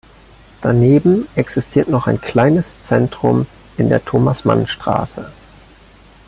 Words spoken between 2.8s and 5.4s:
Zentrum“ in der "Thomas-Mann-Straße".